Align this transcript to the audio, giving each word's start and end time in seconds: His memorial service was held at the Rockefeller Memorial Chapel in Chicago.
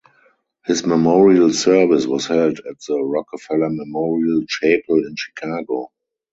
His 0.65 0.83
memorial 0.83 1.53
service 1.53 2.07
was 2.07 2.25
held 2.25 2.57
at 2.67 2.79
the 2.87 2.99
Rockefeller 2.99 3.69
Memorial 3.69 4.43
Chapel 4.47 4.97
in 5.05 5.15
Chicago. 5.15 5.91